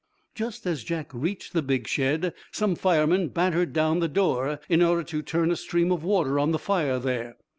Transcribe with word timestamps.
Just 0.33 0.65
as 0.65 0.83
Jack 0.83 1.13
reached 1.13 1.53
the 1.53 1.61
big 1.61 1.87
shed 1.87 2.33
some 2.51 2.73
firemen 2.75 3.27
battered 3.27 3.71
down 3.71 3.99
the 3.99 4.07
door 4.07 4.59
in 4.67 4.81
order 4.81 5.03
to 5.03 5.21
turn 5.21 5.51
a 5.51 5.55
stream 5.55 5.91
of 5.91 6.03
water 6.03 6.39
on 6.39 6.49
the 6.49 6.57
fire 6.57 6.97
there. 6.97 7.35